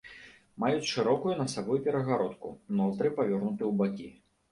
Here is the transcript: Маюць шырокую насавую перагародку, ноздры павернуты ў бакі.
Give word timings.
Маюць 0.61 0.87
шырокую 0.91 1.35
насавую 1.41 1.77
перагародку, 1.87 2.47
ноздры 2.79 3.13
павернуты 3.21 3.63
ў 3.69 3.75
бакі. 3.83 4.09